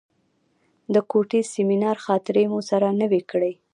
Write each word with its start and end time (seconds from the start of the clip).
د 0.93 0.95
کوټې 1.11 1.41
سیمینار 1.53 1.97
خاطرې 2.05 2.43
مو 2.51 2.59
سره 2.69 2.87
نوې 3.01 3.21
کړې. 3.31 3.53